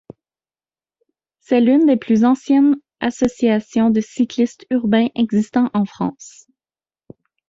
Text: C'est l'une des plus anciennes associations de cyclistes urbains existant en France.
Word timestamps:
C'est 1.41 1.61
l'une 1.61 1.85
des 1.85 1.95
plus 1.95 2.25
anciennes 2.25 2.75
associations 3.01 3.91
de 3.91 4.01
cyclistes 4.01 4.65
urbains 4.71 5.09
existant 5.13 5.69
en 5.75 5.85
France. 5.85 6.47